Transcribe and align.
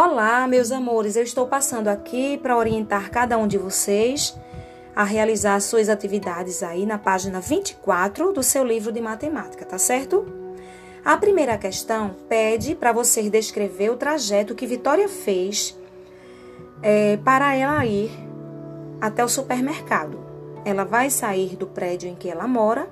Olá, 0.00 0.46
meus 0.46 0.70
amores, 0.70 1.16
eu 1.16 1.24
estou 1.24 1.48
passando 1.48 1.88
aqui 1.88 2.38
para 2.38 2.56
orientar 2.56 3.10
cada 3.10 3.36
um 3.36 3.48
de 3.48 3.58
vocês 3.58 4.38
a 4.94 5.02
realizar 5.02 5.58
suas 5.58 5.88
atividades 5.88 6.62
aí 6.62 6.86
na 6.86 6.96
página 6.96 7.40
24 7.40 8.32
do 8.32 8.40
seu 8.40 8.62
livro 8.62 8.92
de 8.92 9.00
matemática, 9.00 9.64
tá 9.64 9.76
certo? 9.76 10.24
A 11.04 11.16
primeira 11.16 11.58
questão 11.58 12.14
pede 12.28 12.76
para 12.76 12.92
você 12.92 13.28
descrever 13.28 13.90
o 13.90 13.96
trajeto 13.96 14.54
que 14.54 14.68
Vitória 14.68 15.08
fez 15.08 15.76
é, 16.80 17.16
para 17.16 17.56
ela 17.56 17.84
ir 17.84 18.12
até 19.00 19.24
o 19.24 19.28
supermercado. 19.28 20.16
Ela 20.64 20.84
vai 20.84 21.10
sair 21.10 21.56
do 21.56 21.66
prédio 21.66 22.08
em 22.08 22.14
que 22.14 22.30
ela 22.30 22.46
mora 22.46 22.88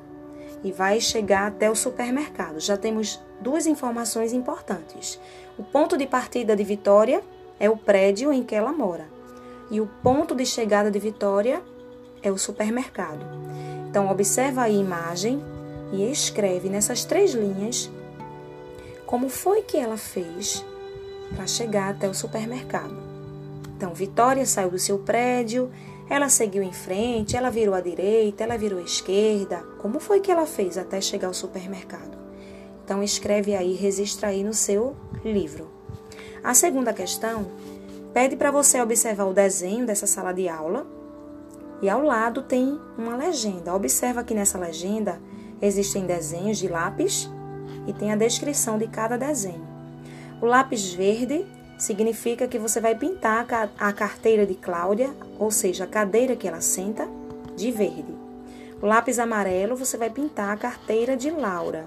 e 0.67 0.73
vai 0.73 1.01
chegar 1.01 1.47
até 1.47 1.71
o 1.71 1.77
supermercado. 1.77 2.59
Já 2.59 2.77
temos 2.77 3.23
duas 3.41 3.69
informações 3.69 4.33
importantes. 4.33 5.21
O 5.57 5.63
ponto 5.63 5.97
de 5.97 6.09
partida 6.09 6.57
de 6.57 6.65
Vitória 6.65 7.23
é 7.61 7.71
o 7.71 7.77
prédio 7.77 8.33
em 8.33 8.43
que 8.43 8.53
ela 8.53 8.73
mora. 8.73 9.07
E 9.71 9.81
o 9.81 9.87
ponto 10.03 10.35
de 10.35 10.45
chegada 10.45 10.91
de 10.91 10.99
Vitória 10.99 11.63
é 12.21 12.33
o 12.33 12.37
supermercado. 12.37 13.25
Então, 13.89 14.11
observa 14.11 14.63
a 14.63 14.69
imagem 14.69 15.41
e 15.93 16.11
escreve 16.11 16.69
nessas 16.69 17.05
três 17.05 17.33
linhas 17.33 17.89
como 19.07 19.29
foi 19.29 19.63
que 19.63 19.77
ela 19.77 19.97
fez 19.97 20.65
para 21.37 21.47
chegar 21.47 21.91
até 21.91 22.09
o 22.09 22.15
supermercado. 22.15 22.97
Então, 23.77 23.95
Vitória 23.95 24.45
saiu 24.45 24.71
do 24.71 24.81
seu 24.81 24.99
prédio, 24.99 25.71
ela 26.09 26.29
seguiu 26.29 26.63
em 26.63 26.73
frente, 26.73 27.37
ela 27.37 27.51
virou 27.51 27.75
à 27.75 27.81
direita, 27.81 28.45
ela 28.45 28.57
virou 28.57 28.79
à 28.79 28.83
esquerda. 28.83 29.59
Como 29.79 29.99
foi 29.99 30.21
que 30.21 30.31
ela 30.31 30.47
fez 30.47 30.79
até 30.79 31.01
chegar 31.01 31.29
ao 31.29 31.35
supermercado? 31.35 32.17
Então 32.85 33.03
escreve 33.03 33.55
aí, 33.55 33.75
registra 33.75 34.29
aí 34.29 34.45
no 34.45 34.55
seu 34.55 34.95
livro. 35.25 35.69
A 36.45 36.55
segunda 36.55 36.93
questão 36.93 37.47
pede 38.15 38.37
para 38.37 38.53
você 38.53 38.81
observar 38.81 39.25
o 39.25 39.35
desenho 39.35 39.85
dessa 39.85 40.07
sala 40.07 40.33
de 40.33 40.49
aula 40.49 40.87
e 41.83 41.91
ao 41.91 42.03
lado 42.03 42.43
tem 42.43 42.79
uma 42.97 43.17
legenda. 43.17 43.75
Observa 43.75 44.23
que 44.23 44.33
nessa 44.33 44.57
legenda 44.57 45.21
existem 45.61 46.07
desenhos 46.07 46.59
de 46.59 46.69
lápis 46.69 47.29
e 47.87 47.93
tem 47.93 48.13
a 48.13 48.17
descrição 48.17 48.79
de 48.79 48.87
cada 48.87 49.17
desenho. 49.17 49.67
O 50.41 50.47
lápis 50.47 50.93
verde 50.93 51.45
significa 51.79 52.49
que 52.49 52.59
você 52.59 52.81
vai 52.81 52.95
pintar 52.95 53.47
a 53.79 53.93
carteira 53.93 54.47
de 54.47 54.55
Cláudia, 54.55 55.15
ou 55.39 55.51
seja, 55.51 55.85
a 55.85 55.87
cadeira 55.87 56.35
que 56.35 56.49
ela 56.49 56.61
senta, 56.61 57.09
de 57.55 57.71
verde. 57.71 58.15
O 58.81 58.87
lápis 58.87 59.19
amarelo 59.19 59.77
você 59.77 59.97
vai 59.97 60.11
pintar 60.11 60.51
a 60.51 60.57
carteira 60.57 61.17
de 61.17 61.31
Laura 61.31 61.87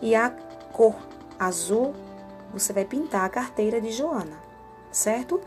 e 0.00 0.14
a 0.14 0.30
cor 0.72 0.94
azul 1.38 1.94
você 2.52 2.72
vai 2.72 2.84
pintar 2.84 3.24
a 3.24 3.28
carteira 3.28 3.80
de 3.80 3.90
Joana, 3.90 4.38
certo? 4.92 5.40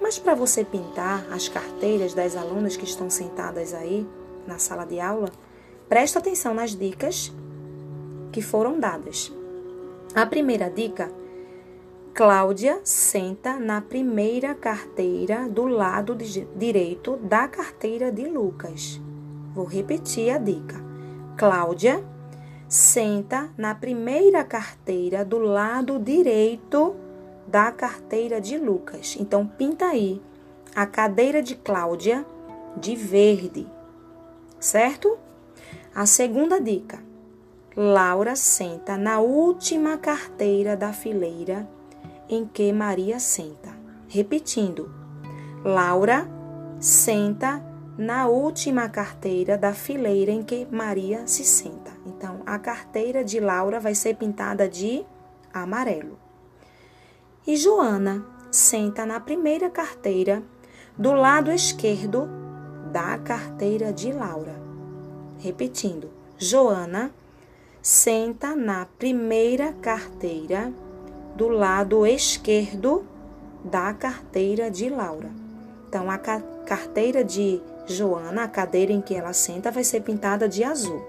Mas 0.00 0.18
para 0.18 0.34
você 0.34 0.64
pintar 0.64 1.26
as 1.30 1.48
carteiras 1.48 2.12
das 2.12 2.36
alunas 2.36 2.76
que 2.76 2.84
estão 2.84 3.08
sentadas 3.08 3.72
aí 3.72 4.06
na 4.46 4.58
sala 4.58 4.84
de 4.84 4.98
aula, 4.98 5.30
presta 5.88 6.18
atenção 6.18 6.54
nas 6.54 6.74
dicas 6.74 7.32
que 8.32 8.42
foram 8.42 8.78
dadas. 8.78 9.32
A 10.14 10.26
primeira 10.26 10.68
dica: 10.70 11.10
Cláudia 12.12 12.80
senta 12.82 13.56
na 13.56 13.80
primeira 13.80 14.52
carteira 14.52 15.48
do 15.48 15.66
lado 15.66 16.14
direito 16.56 17.16
da 17.18 17.46
carteira 17.46 18.10
de 18.10 18.26
Lucas. 18.26 19.00
Vou 19.54 19.64
repetir 19.64 20.28
a 20.34 20.36
dica. 20.36 20.74
Cláudia 21.36 22.04
senta 22.68 23.48
na 23.56 23.76
primeira 23.76 24.42
carteira 24.42 25.24
do 25.24 25.38
lado 25.38 26.00
direito 26.00 26.96
da 27.46 27.70
carteira 27.70 28.40
de 28.40 28.58
Lucas. 28.58 29.16
Então, 29.18 29.46
pinta 29.46 29.86
aí 29.86 30.20
a 30.74 30.86
cadeira 30.86 31.40
de 31.40 31.54
Cláudia 31.54 32.26
de 32.76 32.96
verde, 32.96 33.66
certo? 34.58 35.16
A 35.94 36.04
segunda 36.06 36.60
dica: 36.60 36.98
Laura 37.76 38.34
senta 38.34 38.96
na 38.98 39.20
última 39.20 39.96
carteira 39.96 40.76
da 40.76 40.92
fileira 40.92 41.66
em 42.30 42.46
que 42.46 42.72
Maria 42.72 43.18
senta. 43.18 43.76
Repetindo, 44.08 44.88
Laura 45.64 46.26
senta 46.78 47.62
na 47.98 48.28
última 48.28 48.88
carteira 48.88 49.58
da 49.58 49.74
fileira 49.74 50.30
em 50.30 50.42
que 50.42 50.66
Maria 50.70 51.26
se 51.26 51.44
senta. 51.44 51.90
Então, 52.06 52.40
a 52.46 52.58
carteira 52.58 53.24
de 53.24 53.40
Laura 53.40 53.80
vai 53.80 53.94
ser 53.94 54.14
pintada 54.14 54.68
de 54.68 55.04
amarelo. 55.52 56.16
E 57.46 57.56
Joana 57.56 58.24
senta 58.50 59.04
na 59.04 59.18
primeira 59.18 59.68
carteira 59.68 60.42
do 60.96 61.12
lado 61.12 61.50
esquerdo 61.50 62.28
da 62.92 63.18
carteira 63.18 63.92
de 63.92 64.12
Laura. 64.12 64.54
Repetindo, 65.38 66.10
Joana 66.38 67.12
senta 67.82 68.54
na 68.54 68.86
primeira 68.98 69.72
carteira 69.74 70.72
do 71.40 71.48
lado 71.48 72.06
esquerdo 72.06 73.02
da 73.64 73.94
carteira 73.94 74.70
de 74.70 74.90
Laura. 74.90 75.30
Então, 75.88 76.10
a 76.10 76.18
carteira 76.18 77.24
de 77.24 77.62
Joana, 77.86 78.44
a 78.44 78.48
cadeira 78.48 78.92
em 78.92 79.00
que 79.00 79.14
ela 79.14 79.32
senta, 79.32 79.70
vai 79.70 79.82
ser 79.82 80.02
pintada 80.02 80.46
de 80.46 80.62
azul. 80.62 81.02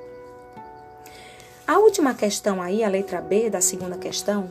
A 1.68 1.80
última 1.80 2.14
questão 2.14 2.62
aí, 2.62 2.82
a 2.82 2.88
letra 2.88 3.20
B 3.20 3.50
da 3.50 3.60
segunda 3.60 3.98
questão, 3.98 4.50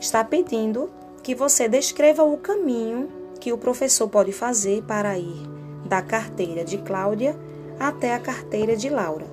está 0.00 0.24
pedindo 0.24 0.90
que 1.22 1.32
você 1.32 1.68
descreva 1.68 2.24
o 2.24 2.36
caminho 2.36 3.08
que 3.38 3.52
o 3.52 3.58
professor 3.58 4.08
pode 4.08 4.32
fazer 4.32 4.82
para 4.82 5.16
ir 5.16 5.48
da 5.84 6.02
carteira 6.02 6.64
de 6.64 6.78
Cláudia 6.78 7.38
até 7.78 8.14
a 8.14 8.18
carteira 8.18 8.74
de 8.74 8.88
Laura. 8.88 9.26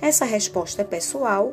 Essa 0.00 0.24
resposta 0.24 0.82
é 0.82 0.84
pessoal. 0.84 1.52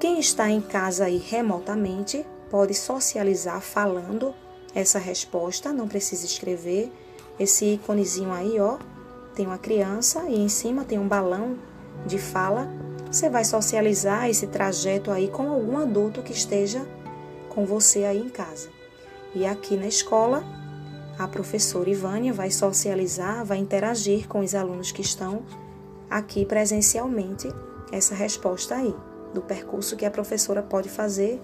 Quem 0.00 0.18
está 0.18 0.48
em 0.48 0.62
casa 0.62 1.04
aí 1.04 1.18
remotamente 1.18 2.24
pode 2.52 2.74
socializar 2.74 3.62
falando 3.62 4.34
essa 4.74 4.98
resposta, 4.98 5.72
não 5.72 5.88
precisa 5.88 6.26
escrever. 6.26 6.92
Esse 7.40 7.64
íconezinho 7.64 8.30
aí, 8.30 8.60
ó, 8.60 8.76
tem 9.34 9.46
uma 9.46 9.56
criança 9.56 10.24
e 10.28 10.38
em 10.38 10.50
cima 10.50 10.84
tem 10.84 10.98
um 10.98 11.08
balão 11.08 11.56
de 12.06 12.18
fala. 12.18 12.68
Você 13.10 13.30
vai 13.30 13.42
socializar 13.42 14.28
esse 14.28 14.46
trajeto 14.48 15.10
aí 15.10 15.28
com 15.28 15.50
algum 15.50 15.78
adulto 15.78 16.22
que 16.22 16.32
esteja 16.32 16.86
com 17.48 17.64
você 17.64 18.04
aí 18.04 18.18
em 18.18 18.28
casa. 18.28 18.68
E 19.34 19.46
aqui 19.46 19.74
na 19.74 19.86
escola, 19.86 20.44
a 21.18 21.26
professora 21.26 21.88
Ivânia 21.88 22.34
vai 22.34 22.50
socializar, 22.50 23.46
vai 23.46 23.56
interagir 23.56 24.28
com 24.28 24.40
os 24.40 24.54
alunos 24.54 24.92
que 24.92 25.00
estão 25.00 25.42
aqui 26.10 26.44
presencialmente 26.44 27.48
essa 27.90 28.14
resposta 28.14 28.74
aí, 28.74 28.94
do 29.32 29.40
percurso 29.40 29.96
que 29.96 30.04
a 30.04 30.10
professora 30.10 30.62
pode 30.62 30.90
fazer 30.90 31.40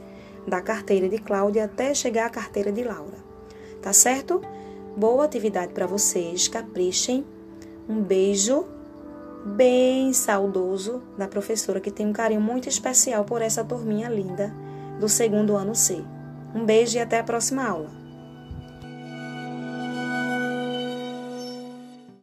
da 0.49 0.61
carteira 0.61 1.09
de 1.09 1.19
Cláudia 1.19 1.65
até 1.65 1.95
chegar 1.95 2.27
à 2.27 2.31
carteira 2.31 2.73
de 2.73 2.83
Laura. 2.83 3.19
Tá 3.83 3.93
certo? 3.93 4.41
Boa 4.97 5.25
atividade 5.25 5.73
para 5.73 5.87
vocês, 5.87 6.49
caprichem 6.49 7.25
um 7.89 8.03
beijo 8.03 8.67
bem 9.57 10.13
saudoso 10.13 11.03
da 11.17 11.27
professora 11.27 11.81
que 11.81 11.91
tem 11.91 12.07
um 12.07 12.13
carinho 12.13 12.41
muito 12.41 12.69
especial 12.69 13.25
por 13.25 13.41
essa 13.41 13.65
turminha 13.65 14.11
linda 14.11 14.55
do 15.01 15.09
segundo 15.09 15.57
ano 15.57 15.75
C. 15.75 16.05
Um 16.55 16.67
beijo 16.67 16.99
e 16.99 17.01
até 17.01 17.19
a 17.19 17.25
próxima 17.25 17.67
aula. 17.67 17.91